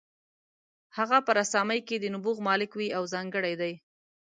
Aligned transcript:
هغه 0.97 1.17
په 1.25 1.31
رسامۍ 1.39 1.79
کې 1.87 1.95
د 1.99 2.05
نبوغ 2.15 2.37
مالک 2.47 2.71
وي 2.75 2.87
او 2.97 3.03
ځانګړی 3.13 3.53
دی. 3.61 3.73